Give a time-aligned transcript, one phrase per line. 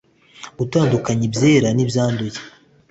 [0.57, 2.37] gutandukanya ibyera nibyanduye